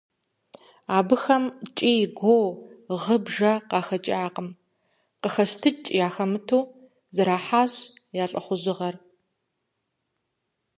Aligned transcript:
Абыхэм 0.97 1.43
кӀий-гуо, 1.77 2.47
гъы-бжэ 3.01 3.53
къахэкӀакъым– 3.69 4.49
къыхэщтыкӀ 5.21 5.87
яхэмыту, 6.07 6.69
зэрахьащ 7.15 7.73
я 8.23 8.25
лӀыхъужьыгъэр. 8.31 8.95